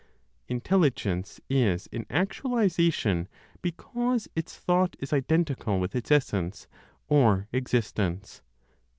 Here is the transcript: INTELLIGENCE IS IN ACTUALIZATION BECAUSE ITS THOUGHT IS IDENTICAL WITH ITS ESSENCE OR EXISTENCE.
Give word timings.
INTELLIGENCE 0.47 1.39
IS 1.47 1.85
IN 1.91 2.07
ACTUALIZATION 2.09 3.27
BECAUSE 3.61 4.29
ITS 4.35 4.57
THOUGHT 4.57 4.95
IS 4.97 5.13
IDENTICAL 5.13 5.79
WITH 5.79 5.95
ITS 5.95 6.09
ESSENCE 6.09 6.67
OR 7.07 7.47
EXISTENCE. 7.53 8.41